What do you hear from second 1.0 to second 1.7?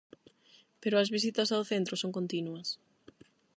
visitas ao